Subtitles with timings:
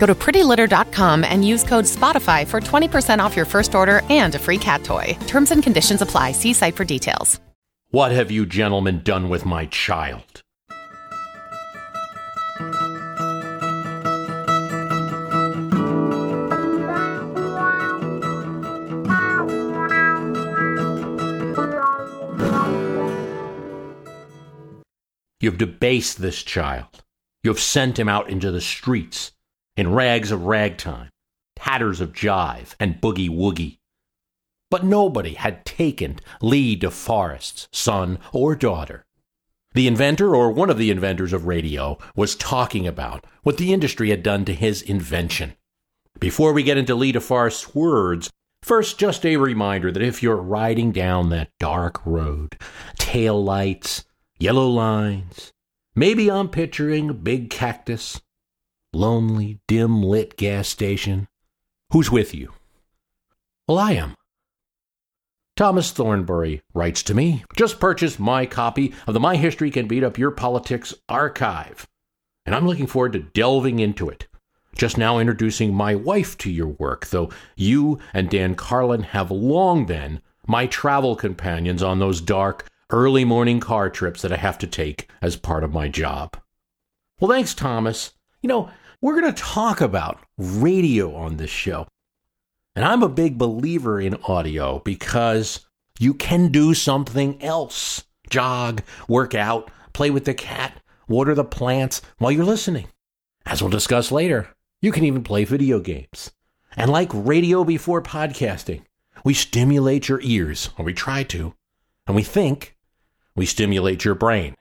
[0.00, 4.38] Go to prettylitter.com and use code SPOTIFY for 20% off your first order and a
[4.38, 5.16] free cat toy.
[5.26, 6.32] Terms and conditions apply.
[6.32, 7.38] See site for details.
[7.90, 10.42] What have you gentlemen done with my child?
[25.40, 27.02] You've debased this child.
[27.42, 29.32] You've sent him out into the streets
[29.76, 31.10] in rags of ragtime,
[31.56, 33.78] tatters of jive, and boogie woogie.
[34.70, 39.04] But nobody had taken Lee DeForest's son or daughter.
[39.72, 44.10] The inventor, or one of the inventors of radio, was talking about what the industry
[44.10, 45.54] had done to his invention.
[46.18, 48.30] Before we get into Lee DeForest's words,
[48.62, 52.56] first just a reminder that if you're riding down that dark road,
[52.98, 54.04] tail lights,
[54.38, 55.52] yellow lines,
[55.94, 58.20] maybe I'm picturing a big cactus,
[58.92, 61.28] lonely, dim lit gas station.
[61.92, 62.52] Who's with you?
[63.66, 64.16] Well, I am.
[65.56, 70.02] Thomas Thornbury writes to me, just purchased my copy of the My History Can Beat
[70.02, 71.86] Up Your Politics archive,
[72.46, 74.26] and I'm looking forward to delving into it.
[74.74, 79.84] Just now introducing my wife to your work, though you and Dan Carlin have long
[79.84, 84.66] been my travel companions on those dark, early morning car trips that I have to
[84.66, 86.36] take as part of my job.
[87.20, 88.12] Well, thanks, Thomas.
[88.40, 91.86] You know, we're going to talk about radio on this show.
[92.76, 95.66] And I'm a big believer in audio because
[95.98, 102.00] you can do something else jog, work out, play with the cat, water the plants
[102.18, 102.86] while you're listening.
[103.44, 104.48] As we'll discuss later,
[104.80, 106.30] you can even play video games.
[106.76, 108.82] And like radio before podcasting,
[109.24, 111.54] we stimulate your ears, or we try to,
[112.06, 112.76] and we think
[113.34, 114.54] we stimulate your brain.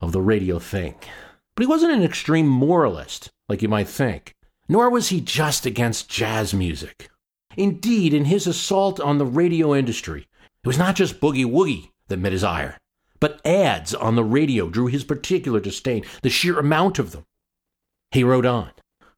[0.00, 0.94] of the radio thing.
[1.56, 4.36] But he wasn't an extreme moralist like you might think.
[4.68, 7.10] Nor was he just against jazz music.
[7.56, 10.28] Indeed, in his assault on the radio industry,
[10.62, 12.78] it was not just boogie woogie that met his ire,
[13.18, 17.24] but ads on the radio drew his particular disdain, the sheer amount of them.
[18.12, 18.70] He wrote on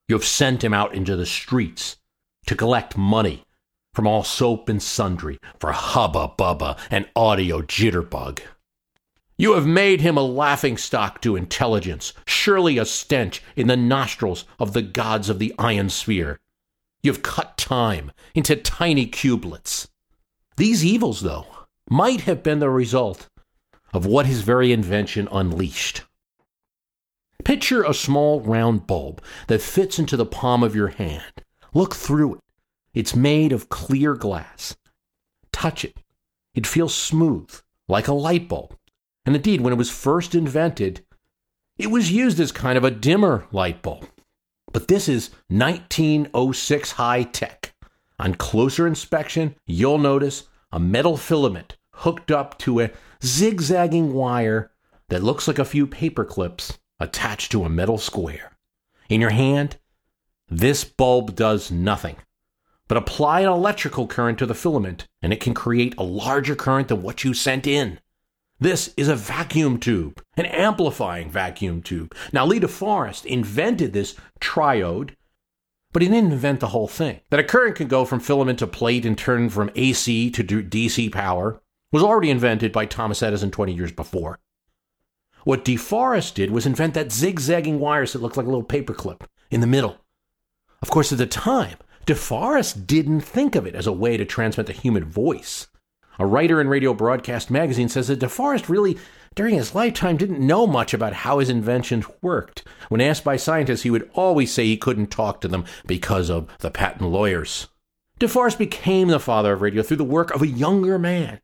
[0.08, 1.98] You have sent him out into the streets
[2.46, 3.44] to collect money
[3.94, 8.40] from all soap and sundry for hubba bubba and audio jitterbug.
[9.36, 14.44] You have made him a laughing stock to intelligence, surely a stench in the nostrils
[14.58, 16.38] of the gods of the ionosphere.
[17.02, 19.88] You have cut time into tiny cubelets.
[20.58, 21.46] These evils, though,
[21.88, 23.30] might have been the result
[23.94, 26.02] of what his very invention unleashed.
[27.42, 31.39] Picture a small round bulb that fits into the palm of your hand.
[31.72, 32.40] Look through it.
[32.94, 34.76] It's made of clear glass.
[35.52, 35.96] Touch it.
[36.54, 37.54] It feels smooth,
[37.88, 38.76] like a light bulb.
[39.24, 41.04] And indeed, when it was first invented,
[41.78, 44.08] it was used as kind of a dimmer light bulb.
[44.72, 47.74] But this is 1906 high tech.
[48.18, 52.90] On closer inspection, you'll notice a metal filament hooked up to a
[53.24, 54.70] zigzagging wire
[55.08, 58.52] that looks like a few paper clips attached to a metal square.
[59.08, 59.78] In your hand,
[60.50, 62.16] this bulb does nothing
[62.90, 66.88] but apply an electrical current to the filament, and it can create a larger current
[66.88, 68.00] than what you sent in.
[68.58, 72.12] This is a vacuum tube, an amplifying vacuum tube.
[72.32, 75.14] Now, Lee DeForest invented this triode
[75.92, 77.20] But he didn't invent the whole thing.
[77.30, 81.12] That a current can go from filament to plate and turn from AC to DC
[81.12, 81.62] power
[81.92, 84.40] was already invented by Thomas Edison 20 years before.
[85.44, 89.60] What DeForest did was invent that zigzagging wires that looked like a little paperclip in
[89.60, 89.98] the middle.
[90.82, 94.66] Of course, at the time, DeForest didn't think of it as a way to transmit
[94.66, 95.66] the human voice.
[96.18, 98.98] A writer in Radio Broadcast magazine says that DeForest really,
[99.34, 102.66] during his lifetime, didn't know much about how his inventions worked.
[102.88, 106.48] When asked by scientists, he would always say he couldn't talk to them because of
[106.58, 107.68] the patent lawyers.
[108.18, 111.40] DeForest became the father of radio through the work of a younger man.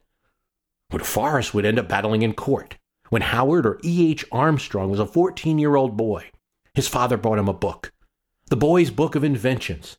[0.91, 2.77] When DeForest would end up battling in court.
[3.09, 4.25] When Howard or E.H.
[4.33, 6.31] Armstrong was a 14 year old boy,
[6.75, 7.93] his father bought him a book,
[8.49, 9.97] The Boy's Book of Inventions.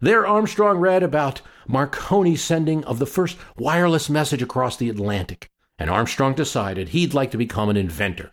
[0.00, 5.48] There, Armstrong read about Marconi's sending of the first wireless message across the Atlantic,
[5.78, 8.32] and Armstrong decided he'd like to become an inventor.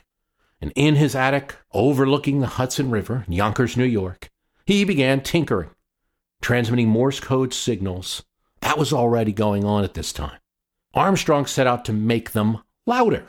[0.60, 4.30] And in his attic, overlooking the Hudson River in Yonkers, New York,
[4.66, 5.70] he began tinkering,
[6.42, 8.24] transmitting Morse code signals.
[8.62, 10.40] That was already going on at this time.
[10.96, 13.28] Armstrong set out to make them louder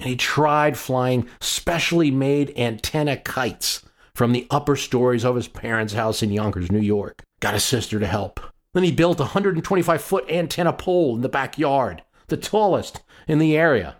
[0.00, 3.82] and he tried flying specially made antenna kites
[4.20, 7.22] from the upper stories of his parents' house in Yonkers, New York.
[7.40, 8.38] Got a sister to help.
[8.74, 13.56] Then he built a 125 foot antenna pole in the backyard, the tallest in the
[13.56, 13.96] area.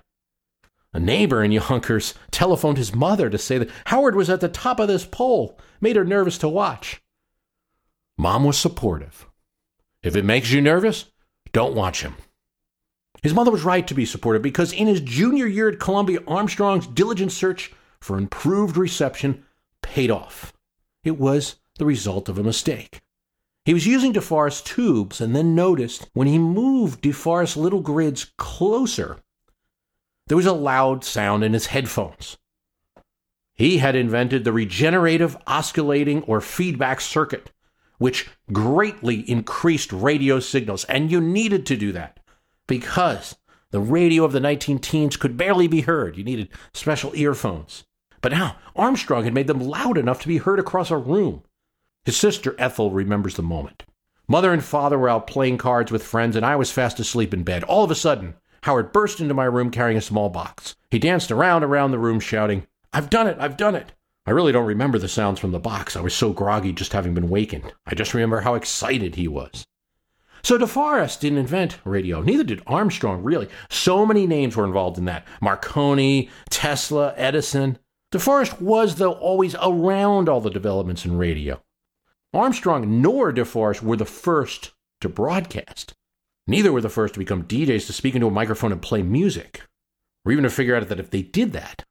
[0.93, 4.78] A neighbor in Yonkers telephoned his mother to say that Howard was at the top
[4.78, 7.00] of this pole, made her nervous to watch.
[8.19, 9.26] Mom was supportive.
[10.02, 11.06] If it makes you nervous,
[11.52, 12.14] don't watch him.
[13.22, 16.87] His mother was right to be supportive because in his junior year at Columbia, Armstrong's
[16.87, 17.72] diligent search
[18.02, 19.46] for improved reception
[19.82, 20.53] paid off.
[21.05, 23.00] It was the result of a mistake.
[23.65, 29.19] He was using DeForest tubes and then noticed when he moved DeForest little grids closer,
[30.27, 32.38] there was a loud sound in his headphones.
[33.55, 37.53] He had invented the regenerative oscillating or feedback circuit,
[37.99, 42.21] which greatly increased radio signals, and you needed to do that
[42.67, 43.37] because
[43.71, 46.17] the radio of the 19 teens could barely be heard.
[46.17, 47.85] You needed special earphones.
[48.20, 51.43] But now, Armstrong had made them loud enough to be heard across a room.
[52.05, 53.84] His sister Ethel remembers the moment.
[54.28, 57.43] Mother and father were out playing cards with friends, and I was fast asleep in
[57.43, 57.64] bed.
[57.64, 60.76] All of a sudden, Howard burst into my room carrying a small box.
[60.90, 63.37] He danced around around the room shouting, I've done it!
[63.40, 63.93] I've done it!
[64.26, 65.96] I really don't remember the sounds from the box.
[65.96, 67.72] I was so groggy just having been wakened.
[67.87, 69.67] I just remember how excited he was.
[70.43, 72.22] So DeForest didn't invent radio.
[72.22, 73.49] Neither did Armstrong, really.
[73.69, 77.78] So many names were involved in that Marconi, Tesla, Edison.
[78.12, 81.62] DeForest was, though, always around all the developments in radio.
[82.35, 85.95] Armstrong nor DeForest were the first to broadcast.
[86.47, 89.62] Neither were the first to become DJs to speak into a microphone and play music,
[90.25, 91.85] or even to figure out that if they did that,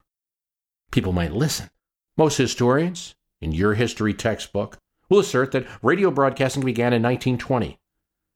[0.91, 1.69] people might listen.
[2.17, 4.77] Most historians, in your history textbook,
[5.09, 7.79] will assert that radio broadcasting began in 1920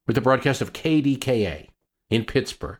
[0.07, 1.67] with the broadcast of KDKA
[2.09, 2.79] in Pittsburgh.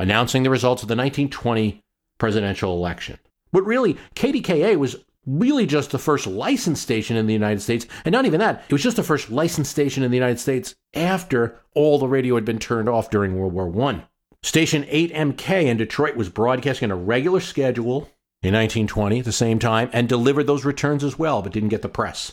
[0.00, 1.82] Announcing the results of the 1920
[2.18, 3.18] presidential election.
[3.52, 7.86] But really, KDKA was really just the first licensed station in the United States.
[8.04, 10.74] And not even that, it was just the first licensed station in the United States
[10.94, 14.04] after all the radio had been turned off during World War I.
[14.42, 18.08] Station 8MK in Detroit was broadcasting on a regular schedule
[18.42, 21.82] in 1920 at the same time and delivered those returns as well, but didn't get
[21.82, 22.32] the press.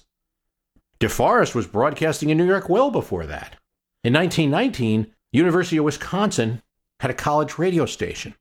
[1.02, 3.58] DeForest was broadcasting in New York well before that.
[4.06, 6.62] In 1919, University of Wisconsin
[7.00, 8.36] had a college radio station.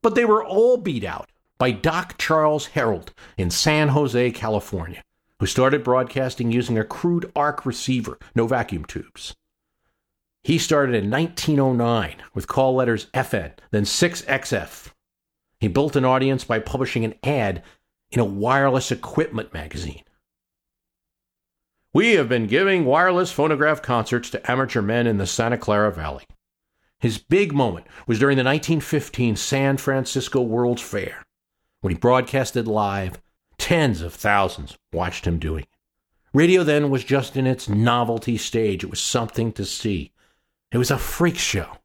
[0.00, 5.02] But they were all beat out by Doc Charles Herrold in San Jose, California,
[5.38, 9.34] who started broadcasting using a crude arc receiver, no vacuum tubes.
[10.42, 14.90] He started in 1909 with call letters FN, then 6XF.
[15.60, 17.62] He built an audience by publishing an ad
[18.10, 20.02] in a wireless equipment magazine.
[21.94, 26.24] We have been giving wireless phonograph concerts to amateur men in the Santa Clara Valley.
[27.02, 31.24] His big moment was during the 1915 San Francisco World's Fair,
[31.80, 33.20] when he broadcasted live.
[33.58, 35.68] Tens of thousands watched him doing it.
[36.32, 38.84] Radio then was just in its novelty stage.
[38.84, 40.12] It was something to see.
[40.70, 41.78] It was a freak show,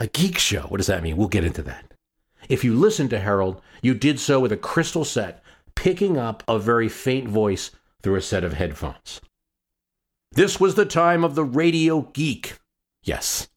[0.00, 0.62] a geek show.
[0.62, 1.16] What does that mean?
[1.16, 1.94] We'll get into that.
[2.48, 5.40] If you listened to Herrold, you did so with a crystal set,
[5.76, 7.70] picking up a very faint voice
[8.02, 9.20] through a set of headphones.
[10.32, 12.58] This was the time of the radio geek.
[13.04, 13.48] Yes,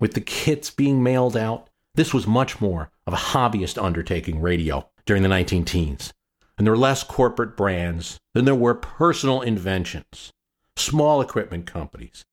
[0.00, 4.88] with the kits being mailed out, this was much more of a hobbyist undertaking radio
[5.06, 6.12] during the 19 teens.
[6.56, 10.32] And there were less corporate brands than there were personal inventions,
[10.76, 12.24] small equipment companies.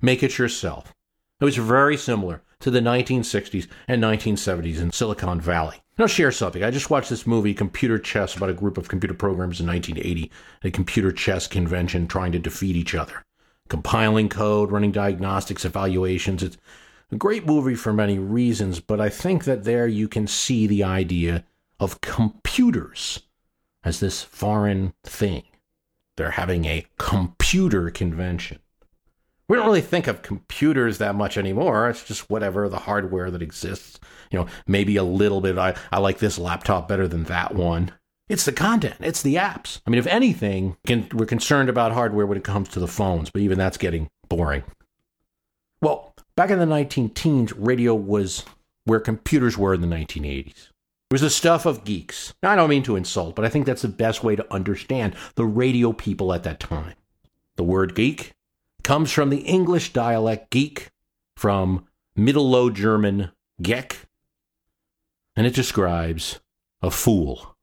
[0.00, 0.92] Make it yourself.
[1.40, 5.82] It was very similar to the 1960s and 1970s in Silicon Valley.
[5.98, 6.64] Now, share something.
[6.64, 10.30] I just watched this movie, Computer Chess, about a group of computer programmers in 1980
[10.62, 13.22] at a computer chess convention trying to defeat each other,
[13.68, 16.42] compiling code, running diagnostics, evaluations.
[16.42, 16.56] It's
[17.10, 20.84] a great movie for many reasons, but I think that there you can see the
[20.84, 21.44] idea
[21.78, 23.20] of computers
[23.82, 25.44] as this foreign thing.
[26.16, 28.60] They're having a computer convention.
[29.48, 31.90] We don't really think of computers that much anymore.
[31.90, 34.00] It's just whatever the hardware that exists.
[34.30, 35.58] You know, maybe a little bit.
[35.58, 37.92] I, I like this laptop better than that one.
[38.26, 39.80] It's the content, it's the apps.
[39.86, 43.28] I mean, if anything, can, we're concerned about hardware when it comes to the phones,
[43.28, 44.64] but even that's getting boring.
[45.82, 48.44] Well, back in the 19 teens, radio was
[48.84, 50.68] where computers were in the 1980s.
[51.10, 52.34] It was the stuff of geeks.
[52.42, 55.14] Now, I don't mean to insult, but I think that's the best way to understand
[55.36, 56.94] the radio people at that time.
[57.56, 58.34] The word geek
[58.82, 60.90] comes from the English dialect geek,
[61.36, 61.86] from
[62.16, 63.30] Middle Low German
[63.62, 64.06] geck,
[65.36, 66.40] and it describes
[66.82, 67.56] a fool.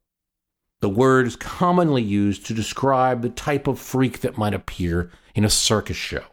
[0.81, 5.45] The word is commonly used to describe the type of freak that might appear in
[5.45, 6.23] a circus show.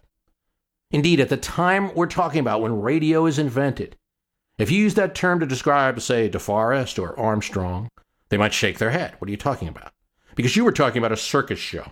[0.91, 3.97] Indeed, at the time we're talking about when radio is invented,
[4.57, 7.89] if you use that term to describe, say, DeForest or Armstrong,
[8.31, 9.15] they might shake their head.
[9.19, 9.93] What are you talking about?
[10.35, 11.85] Because you were talking about a circus show.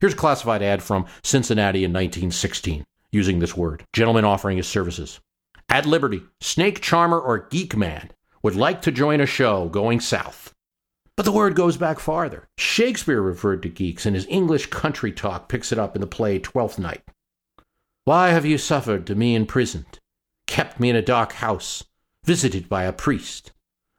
[0.00, 3.84] Here's a classified ad from Cincinnati in 1916 using this word.
[3.92, 5.20] Gentleman offering his services.
[5.68, 8.10] At Liberty, Snake Charmer or Geek Man
[8.42, 10.54] would like to join a show going south.
[11.16, 12.48] But the word goes back farther.
[12.56, 16.38] Shakespeare referred to geeks, and his English country talk picks it up in the play
[16.38, 17.02] Twelfth Night.
[18.10, 20.00] Why have you suffered to me imprisoned,
[20.48, 21.84] kept me in a dark house,
[22.24, 23.52] visited by a priest,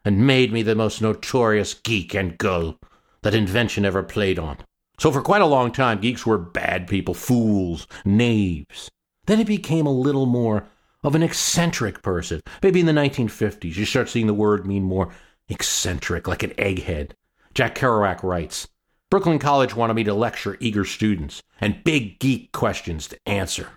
[0.03, 2.77] and made me the most notorious geek and gull
[3.21, 4.57] that invention ever played on?
[4.99, 8.91] So for quite a long time, geeks were bad people, fools, knaves.
[9.27, 10.67] Then it became a little more
[11.05, 12.41] of an eccentric person.
[12.61, 15.13] Maybe in the 1950s, you start seeing the word mean more
[15.47, 17.11] eccentric, like an egghead.
[17.53, 18.67] Jack Kerouac writes,
[19.09, 23.69] Brooklyn College wanted me to lecture eager students and big geek questions to answer.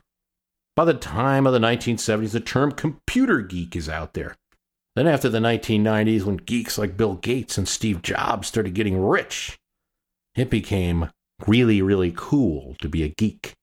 [0.76, 4.35] By the time of the 1970s, the term computer geek is out there.
[4.97, 9.57] Then, after the 1990s, when geeks like Bill Gates and Steve Jobs started getting rich,
[10.37, 11.11] it became
[11.47, 13.54] really, really cool to be a geek.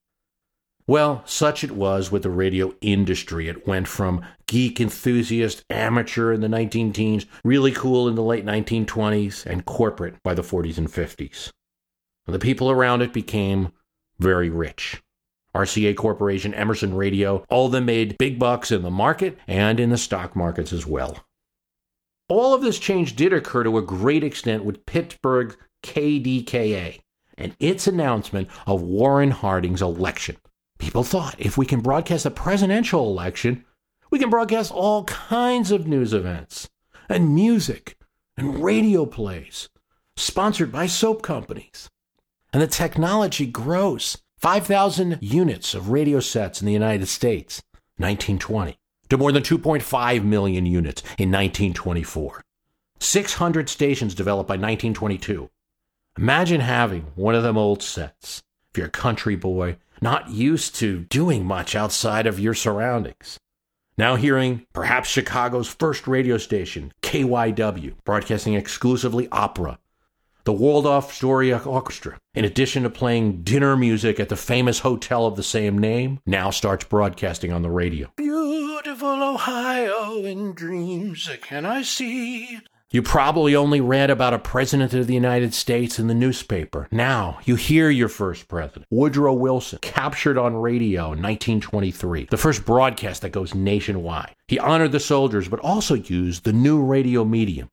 [0.88, 3.48] Well, such it was with the radio industry.
[3.48, 8.46] It went from geek enthusiast, amateur in the 19 teens, really cool in the late
[8.46, 11.50] 1920s, and corporate by the 40s and 50s.
[12.26, 13.72] And the people around it became
[14.20, 15.02] very rich.
[15.56, 19.90] RCA Corporation, Emerson Radio, all of them made big bucks in the market and in
[19.90, 21.26] the stock markets as well.
[22.30, 27.02] All of this change did occur to a great extent with Pittsburgh KDKA
[27.38, 30.38] and its announcement of Warren Harding's election.
[30.80, 33.66] People thought if we can broadcast a presidential election,
[34.10, 36.70] we can broadcast all kinds of news events
[37.10, 37.98] and music
[38.38, 39.70] and radio plays
[40.16, 41.90] sponsored by soap companies.
[42.54, 47.62] And the technology grows 5,000 units of radio sets in the United States,
[47.98, 48.76] 1920,
[49.10, 52.44] to more than 2.5 million units in 1924.
[53.00, 55.48] 600 stations developed by 1922.
[56.18, 58.42] Imagine having one of them old sets.
[58.72, 63.38] If you're a country boy, not used to doing much outside of your surroundings.
[63.96, 69.78] Now hearing perhaps Chicago's first radio station, KYW, broadcasting exclusively opera.
[70.52, 75.38] The Waldorf Astoria Orchestra, in addition to playing dinner music at the famous hotel of
[75.38, 78.12] the same name, now starts broadcasting on the radio.
[78.18, 82.60] Beautiful Ohio in dreams, can I see
[82.92, 86.90] you probably only read about a president of the United States in the newspaper.
[86.92, 92.66] Now, you hear your first president, Woodrow Wilson, captured on radio in 1923, the first
[92.66, 94.36] broadcast that goes nationwide.
[94.50, 97.70] He honored the soldiers, but also used the new radio medium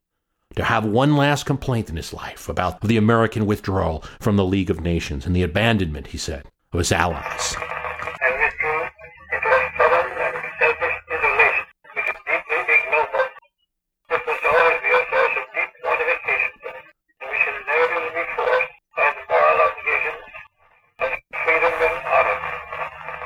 [0.59, 4.69] to have one last complaint in his life about the American withdrawal from the League
[4.69, 7.55] of Nations and the abandonment, he said, of his allies.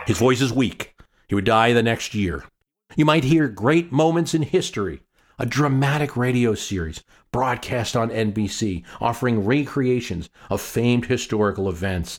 [0.06, 0.94] His voice is weak.
[1.28, 2.44] He would die the next year.
[2.96, 5.02] You might hear great moments in history,
[5.44, 12.18] a dramatic radio series broadcast on NBC offering recreations of famed historical events.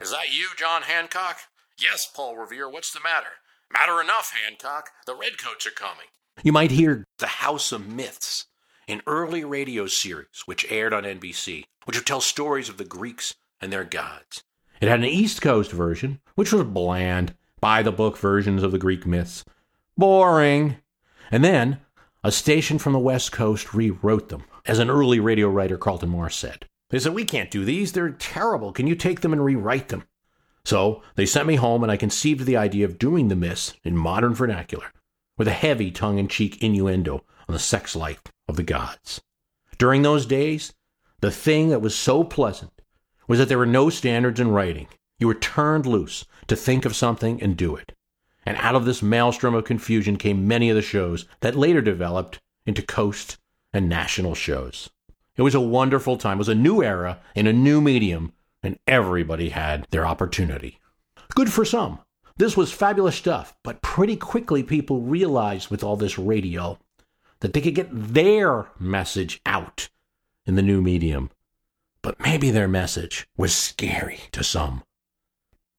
[0.00, 1.36] Is that you, John Hancock?
[1.78, 3.26] Yes, Paul Revere, what's the matter?
[3.70, 4.88] Matter enough, Hancock.
[5.04, 6.06] The Redcoats are coming.
[6.42, 8.46] You might hear The House of Myths,
[8.88, 13.34] an early radio series which aired on NBC, which would tell stories of the Greeks
[13.60, 14.44] and their gods.
[14.80, 18.78] It had an East Coast version, which was bland, by the book versions of the
[18.78, 19.44] Greek myths.
[19.98, 20.78] Boring.
[21.30, 21.78] And then
[22.24, 26.36] a station from the West Coast rewrote them, as an early radio writer, Carlton Morse,
[26.36, 26.66] said.
[26.90, 27.92] They said, We can't do these.
[27.92, 28.72] They're terrible.
[28.72, 30.04] Can you take them and rewrite them?
[30.64, 33.96] So they sent me home, and I conceived the idea of doing the myths in
[33.96, 34.92] modern vernacular,
[35.36, 39.20] with a heavy tongue in cheek innuendo on the sex life of the gods.
[39.78, 40.72] During those days,
[41.20, 42.82] the thing that was so pleasant
[43.26, 44.86] was that there were no standards in writing.
[45.18, 47.92] You were turned loose to think of something and do it.
[48.44, 52.40] And out of this maelstrom of confusion came many of the shows that later developed
[52.66, 53.38] into coast
[53.72, 54.90] and national shows.
[55.36, 56.36] It was a wonderful time.
[56.36, 58.32] It was a new era in a new medium,
[58.62, 60.78] and everybody had their opportunity.
[61.34, 62.00] Good for some.
[62.36, 66.78] This was fabulous stuff, but pretty quickly people realized with all this radio
[67.40, 69.88] that they could get their message out
[70.46, 71.30] in the new medium.
[72.02, 74.82] But maybe their message was scary to some.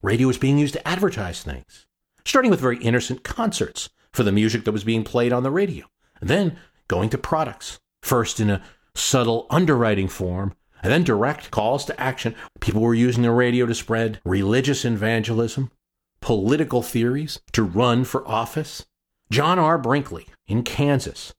[0.02, 1.86] Radio was being used to advertise things,
[2.26, 5.86] starting with very innocent concerts for the music that was being played on the radio,
[6.22, 8.64] and then going to products, first in a
[8.96, 12.36] subtle underwriting form, and then direct calls to action.
[12.60, 15.72] People were using the radio to spread religious evangelism,
[16.20, 18.86] political theories, to run for office.
[19.32, 19.78] John R.
[19.78, 21.34] Brinkley in Kansas,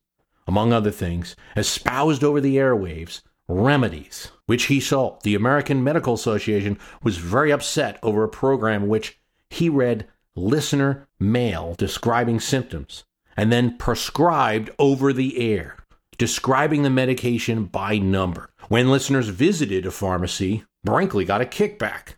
[0.47, 5.17] among other things, espoused over the airwaves remedies, which he saw.
[5.23, 11.75] The American Medical Association was very upset over a program which he read listener mail
[11.77, 13.03] describing symptoms
[13.37, 15.77] and then prescribed over the air,
[16.17, 18.49] describing the medication by number.
[18.67, 22.15] When listeners visited a pharmacy, Brinkley got a kickback.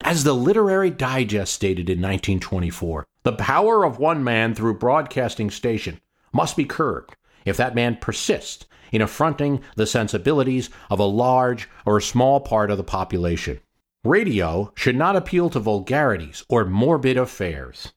[0.00, 6.00] As the Literary Digest stated in 1924, the power of one man through broadcasting station
[6.32, 11.98] must be curbed if that man persists in affronting the sensibilities of a large or
[11.98, 13.60] a small part of the population.
[14.08, 17.92] Radio should not appeal to vulgarities or morbid affairs.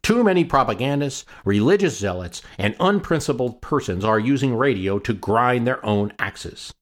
[0.00, 6.12] Too many propagandists, religious zealots, and unprincipled persons are using radio to grind their own
[6.20, 6.72] axes.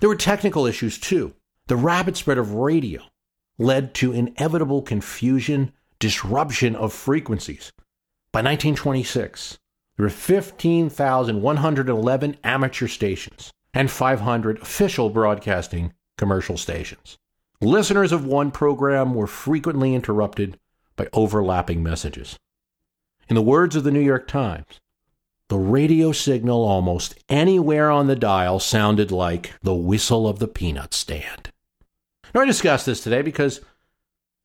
[0.00, 1.32] There were technical issues too.
[1.66, 3.04] The rapid spread of radio
[3.56, 7.72] led to inevitable confusion, disruption of frequencies.
[8.32, 9.56] By 1926,
[9.96, 17.18] there were 15,111 amateur stations and 500 official broadcasting commercial stations.
[17.60, 20.58] Listeners of one program were frequently interrupted
[20.96, 22.38] by overlapping messages.
[23.28, 24.80] In the words of the New York Times,
[25.48, 30.94] the radio signal almost anywhere on the dial sounded like the whistle of the peanut
[30.94, 31.50] stand.
[32.34, 33.60] Now, I discuss this today because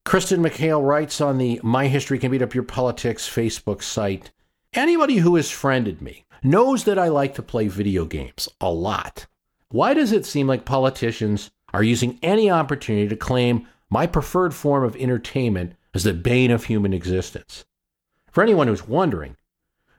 [0.05, 4.31] Kristen McHale writes on the My History Can Beat Up Your Politics Facebook site
[4.73, 9.25] Anybody who has friended me knows that I like to play video games a lot.
[9.69, 14.83] Why does it seem like politicians are using any opportunity to claim my preferred form
[14.83, 17.65] of entertainment as the bane of human existence?
[18.31, 19.37] For anyone who's wondering,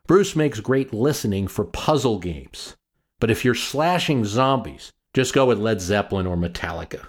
[0.09, 2.77] Bruce makes great listening for puzzle games.
[3.21, 7.07] But if you're slashing zombies, just go with Led Zeppelin or Metallica.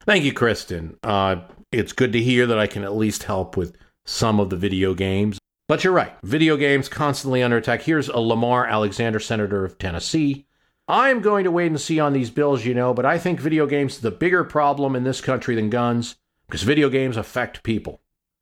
[0.00, 0.96] Thank you, Kristen.
[1.04, 1.36] Uh,
[1.70, 4.94] it's good to hear that I can at least help with some of the video
[4.94, 5.38] games.
[5.68, 6.16] But you're right.
[6.24, 7.82] Video games constantly under attack.
[7.82, 10.46] Here's a Lamar Alexander, senator of Tennessee.
[10.90, 13.64] I'm going to wait and see on these bills, you know, but I think video
[13.64, 16.16] games are the bigger problem in this country than guns
[16.48, 18.00] because video games affect people.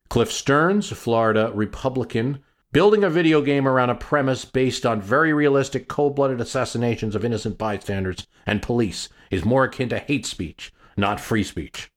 [0.09, 2.39] Cliff Stearns, a Florida Republican,
[2.71, 7.23] building a video game around a premise based on very realistic cold blooded assassinations of
[7.23, 11.91] innocent bystanders and police is more akin to hate speech, not free speech.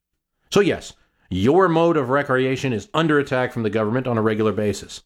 [0.50, 0.92] So, yes,
[1.30, 5.02] your mode of recreation is under attack from the government on a regular basis.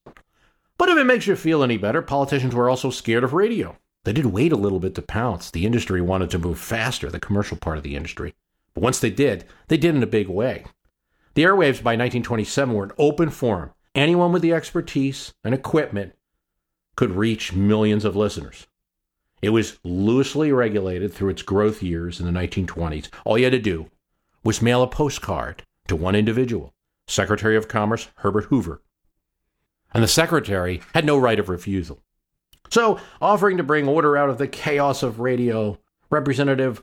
[0.77, 3.79] But if it makes you feel any better, politicians were also scared of radio.
[4.07, 5.51] They did wait a little bit to pounce.
[5.51, 8.37] The industry wanted to move faster, the commercial part of the industry.
[8.73, 10.64] But once they did, they did in a big way.
[11.35, 13.73] The airwaves by 1927 were an open forum.
[13.97, 16.14] Anyone with the expertise and equipment
[16.95, 18.69] could reach millions of listeners.
[19.42, 23.09] It was loosely regulated through its growth years in the 1920s.
[23.25, 23.90] All you had to do
[24.45, 26.73] was mail a postcard to one individual,
[27.09, 28.83] Secretary of Commerce Herbert Hoover.
[29.92, 32.05] And the Secretary had no right of refusal.
[32.70, 35.79] So, offering to bring order out of the chaos of radio,
[36.11, 36.83] Representative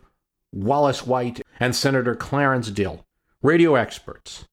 [0.51, 3.05] Wallace White and Senator Clarence Dill,
[3.41, 4.45] radio experts,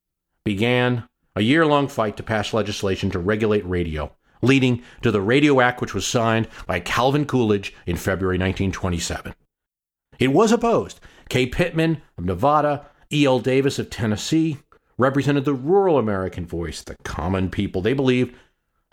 [0.45, 1.05] began
[1.37, 4.13] a year long fight to pass legislation to regulate radio,
[4.43, 9.35] leading to the Radio Act, which was signed by Calvin Coolidge in February 1927.
[10.19, 11.01] It was opposed.
[11.29, 13.41] Key Pittman of Nevada E.L.
[13.41, 14.59] Davis of Tennessee,
[14.97, 17.83] represented the rural American voice, the common people.
[17.83, 18.37] They believed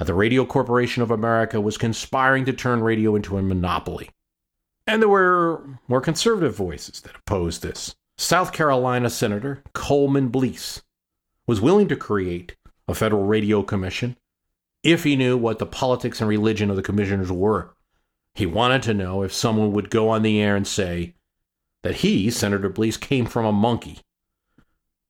[0.05, 4.09] the Radio Corporation of America was conspiring to turn radio into a monopoly.
[4.85, 7.95] And there were more conservative voices that opposed this.
[8.17, 10.83] South Carolina Senator Coleman Blease
[11.47, 12.55] was willing to create
[12.87, 14.15] a federal radio commission
[14.83, 17.73] if he knew what the politics and religion of the commissioners were.
[18.35, 21.15] He wanted to know if someone would go on the air and say
[21.81, 23.99] that he, Senator Blease, came from a monkey.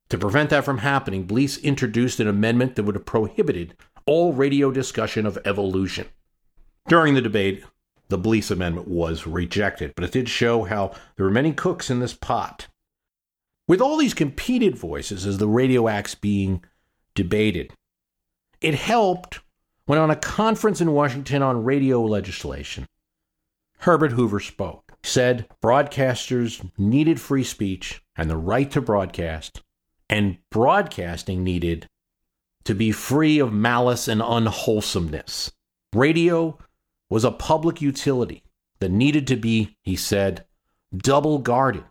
[0.09, 3.75] To prevent that from happening, Blease introduced an amendment that would have prohibited
[4.07, 6.07] all radio discussion of evolution.
[6.87, 7.63] During the debate,
[8.09, 11.99] the Blease Amendment was rejected, but it did show how there were many cooks in
[11.99, 12.67] this pot.
[13.67, 16.63] With all these competed voices as the Radio Act's being
[17.13, 17.73] debated,
[18.61, 19.41] it helped
[19.85, 22.87] when on a conference in Washington on radio legislation,
[23.79, 29.61] Herbert Hoover spoke, said broadcasters needed free speech and the right to broadcast,
[30.09, 31.87] and broadcasting needed
[32.67, 35.53] to be free of malice and unwholesomeness.
[35.93, 36.59] Radio
[37.09, 38.43] was a public utility
[38.81, 40.45] that needed to be, he said,
[40.93, 41.85] double guarded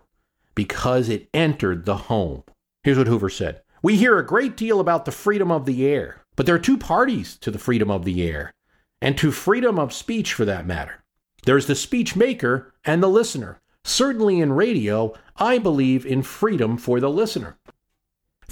[0.54, 2.42] because it entered the home.
[2.82, 6.20] Here's what Hoover said We hear a great deal about the freedom of the air,
[6.36, 8.52] but there are two parties to the freedom of the air,
[9.00, 11.02] and to freedom of speech for that matter.
[11.46, 13.62] There's the speech maker and the listener.
[13.82, 17.56] Certainly in radio, I believe in freedom for the listener.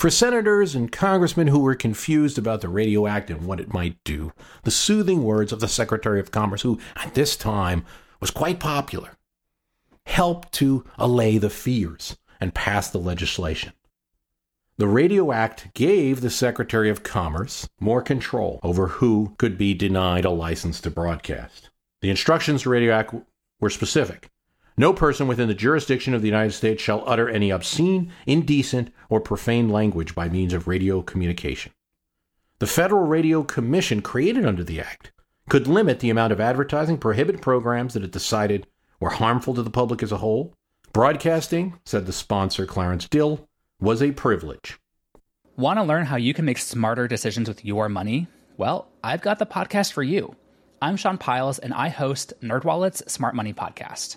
[0.05, 3.97] For senators and congressmen who were confused about the Radio Act and what it might
[4.05, 7.87] do, the soothing words of the Secretary of Commerce, who at this time
[8.21, 9.17] was quite popular,
[10.05, 13.73] helped to allay the fears and pass the legislation.
[14.77, 20.27] The Radio Act gave the Secretary of Commerce more control over who could be denied
[20.27, 21.71] a license to broadcast.
[22.03, 23.15] The instructions to Radio Act
[23.59, 24.29] were specific.
[24.77, 29.21] No person within the jurisdiction of the United States shall utter any obscene, indecent, or
[29.21, 31.73] profane language by means of radio communication.
[32.59, 35.13] The Federal Radio Commission, created under the Act,
[35.49, 38.67] could limit the amount of advertising, prohibit programs that it decided
[38.99, 40.55] were harmful to the public as a whole.
[40.93, 43.49] Broadcasting, said the sponsor Clarence Dill,
[43.81, 44.79] was a privilege.
[45.57, 48.27] Want to learn how you can make smarter decisions with your money?
[48.57, 50.35] Well, I've got the podcast for you.
[50.83, 54.17] I'm Sean Pyles, and I host NerdWallet's Smart Money Podcast.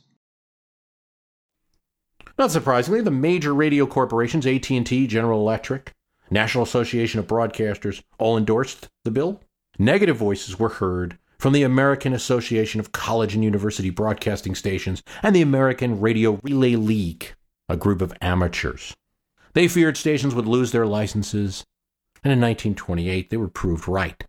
[2.37, 5.93] Not surprisingly, the major radio corporations, AT&T, General Electric,
[6.29, 9.41] National Association of Broadcasters, all endorsed the bill.
[9.77, 15.35] Negative voices were heard from the American Association of College and University Broadcasting Stations and
[15.35, 17.33] the American Radio Relay League,
[17.67, 18.95] a group of amateurs.
[19.53, 21.65] They feared stations would lose their licenses,
[22.23, 24.23] and in 1928 they were proved right.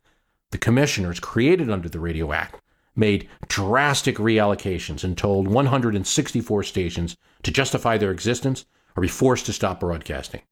[0.51, 2.61] The commissioners created under the Radio Act
[2.95, 9.53] made drastic reallocations and told 164 stations to justify their existence or be forced to
[9.53, 10.43] stop broadcasting.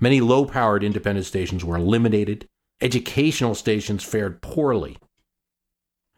[0.00, 2.48] Many low powered independent stations were eliminated.
[2.80, 4.96] Educational stations fared poorly.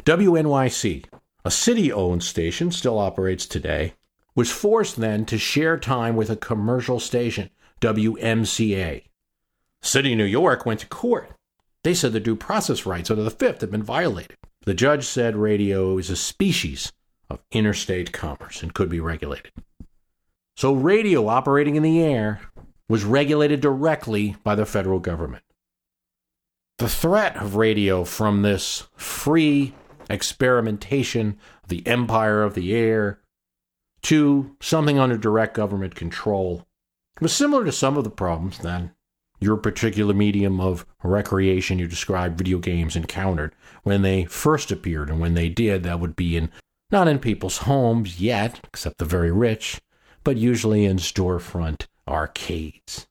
[0.05, 1.07] WNYC,
[1.45, 3.95] a city owned station, still operates today,
[4.35, 9.03] was forced then to share time with a commercial station, WMCA.
[9.83, 11.33] City of New York went to court.
[11.83, 14.37] They said the due process rights under the Fifth had been violated.
[14.65, 16.93] The judge said radio is a species
[17.29, 19.53] of interstate commerce and could be regulated.
[20.57, 22.41] So, radio operating in the air
[22.89, 25.43] was regulated directly by the federal government.
[26.79, 29.75] The threat of radio from this free
[30.09, 33.21] experimentation of the empire of the air
[34.03, 36.67] to something under direct government control
[37.21, 38.91] was similar to some of the problems that
[39.43, 43.55] your particular medium of recreation you described video games encountered.
[43.83, 46.51] When they first appeared and when they did that would be in
[46.91, 49.81] not in people's homes yet except the very rich
[50.25, 53.07] but usually in storefront arcades.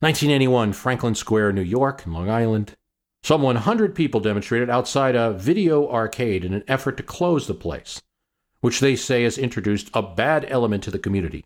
[0.00, 2.76] 1981 franklin square new york long island.
[3.22, 8.02] Some 100 people demonstrated outside a video arcade in an effort to close the place
[8.62, 11.44] which they say has introduced a bad element to the community.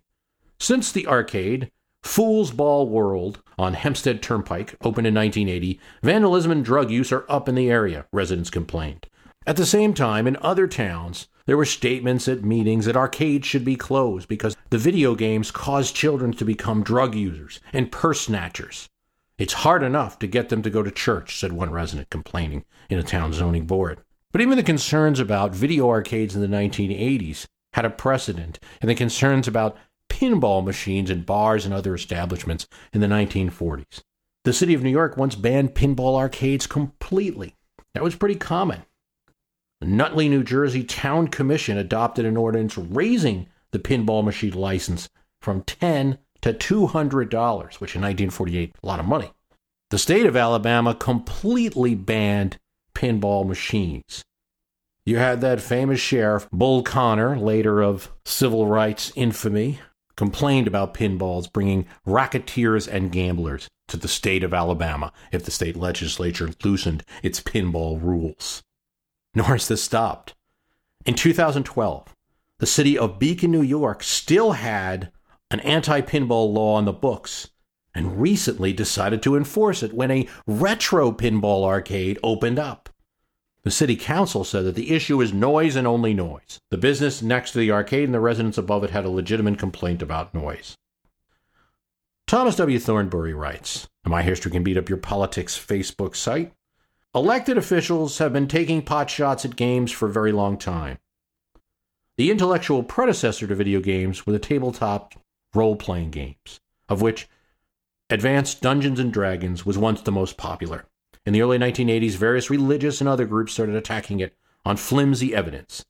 [0.60, 1.72] Since the arcade
[2.06, 7.48] Fool's Ball World on Hempstead Turnpike, opened in 1980, vandalism and drug use are up
[7.48, 9.06] in the area, residents complained.
[9.46, 13.64] At the same time, in other towns, there were statements at meetings that arcades should
[13.64, 18.88] be closed because the video games cause children to become drug users and purse snatchers.
[19.36, 22.98] It's hard enough to get them to go to church, said one resident complaining in
[22.98, 24.00] a town zoning board.
[24.32, 28.94] But even the concerns about video arcades in the 1980s had a precedent, and the
[28.94, 29.76] concerns about
[30.08, 34.02] pinball machines in bars and other establishments in the 1940s.
[34.44, 37.56] The city of New York once banned pinball arcades completely.
[37.94, 38.82] That was pretty common.
[39.80, 45.08] The Nutley, New Jersey Town Commission adopted an ordinance raising the pinball machine license
[45.42, 49.32] from 10 to $200, which in 1948 a lot of money.
[49.90, 52.56] The state of Alabama completely banned
[52.94, 54.24] pinball machines.
[55.04, 59.80] You had that famous sheriff, Bull Connor, later of civil rights infamy,
[60.16, 65.76] complained about pinballs bringing racketeers and gamblers to the state of Alabama if the state
[65.76, 68.62] legislature loosened its pinball rules.
[69.34, 70.34] Nor has this stopped.
[71.04, 72.14] In 2012,
[72.58, 75.12] the city of Beacon, New York still had
[75.50, 77.50] an anti pinball law on the books
[77.94, 82.85] and recently decided to enforce it when a retro pinball arcade opened up.
[83.66, 86.60] The city council said that the issue is noise and only noise.
[86.70, 90.02] The business next to the arcade and the residents above it had a legitimate complaint
[90.02, 90.76] about noise.
[92.28, 92.78] Thomas W.
[92.78, 96.52] Thornbury writes, My History Can Beat Up Your Politics Facebook site.
[97.12, 100.98] Elected officials have been taking pot shots at games for a very long time.
[102.18, 105.14] The intellectual predecessor to video games were the tabletop
[105.56, 107.28] role playing games, of which
[108.10, 110.84] Advanced Dungeons and Dragons was once the most popular.
[111.26, 115.84] In the early 1980s, various religious and other groups started attacking it on flimsy evidence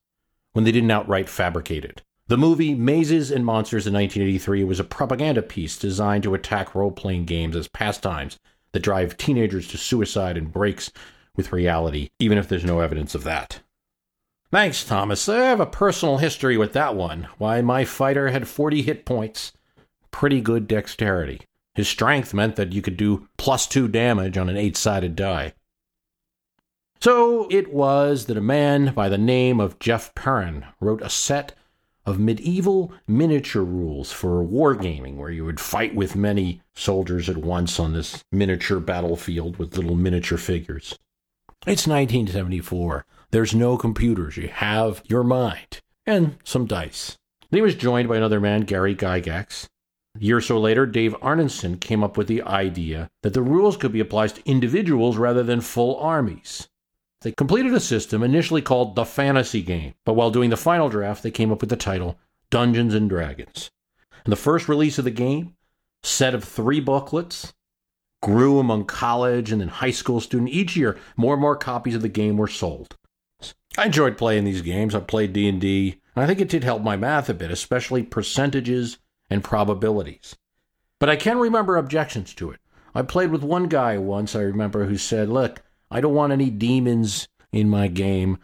[0.54, 2.02] when they didn't outright fabricate it.
[2.28, 6.90] The movie Mazes and Monsters in 1983 was a propaganda piece designed to attack role
[6.90, 8.38] playing games as pastimes
[8.72, 10.90] that drive teenagers to suicide and breaks
[11.36, 13.60] with reality, even if there's no evidence of that.
[14.50, 15.28] Thanks, Thomas.
[15.28, 17.28] I have a personal history with that one.
[17.36, 19.52] Why, my fighter had 40 hit points,
[20.10, 21.42] pretty good dexterity.
[21.76, 25.52] His strength meant that you could do plus two damage on an eight sided die.
[27.02, 31.54] So it was that a man by the name of Jeff Perren wrote a set
[32.06, 37.78] of medieval miniature rules for wargaming, where you would fight with many soldiers at once
[37.78, 40.98] on this miniature battlefield with little miniature figures.
[41.66, 43.04] It's 1974.
[43.32, 44.38] There's no computers.
[44.38, 47.18] You have your mind and some dice.
[47.50, 49.68] He was joined by another man, Gary Gygax,
[50.20, 53.76] a year or so later, Dave Arneson came up with the idea that the rules
[53.76, 56.68] could be applied to individuals rather than full armies.
[57.22, 61.22] They completed a system initially called the Fantasy Game, but while doing the final draft,
[61.22, 62.18] they came up with the title
[62.50, 63.70] Dungeons and Dragons.
[64.24, 65.54] And the first release of the game,
[66.02, 67.52] set of three booklets,
[68.22, 70.52] grew among college and then high school students.
[70.52, 72.96] Each year, more and more copies of the game were sold.
[73.78, 74.94] I enjoyed playing these games.
[74.94, 78.98] I played D&D, and I think it did help my math a bit, especially percentages
[79.30, 80.36] and probabilities.
[80.98, 82.60] But I can remember objections to it.
[82.94, 86.50] I played with one guy once, I remember, who said, Look, I don't want any
[86.50, 88.38] demons in my game.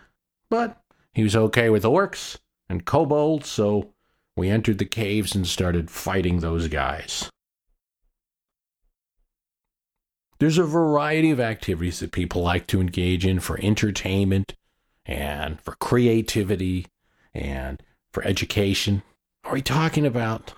[0.51, 0.83] But
[1.15, 3.93] he was okay with orcs and kobolds, so
[4.37, 7.31] we entered the caves and started fighting those guys.
[10.39, 14.55] There's a variety of activities that people like to engage in for entertainment
[15.07, 16.87] and for creativity
[17.33, 17.81] and
[18.13, 19.03] for education.
[19.45, 20.53] Are we talking about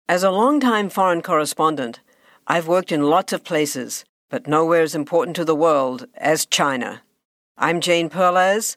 [0.08, 2.00] As a long-time foreign correspondent,
[2.46, 7.02] I've worked in lots of places, but nowhere as important to the world as China.
[7.56, 8.76] I'm Jane Perlez,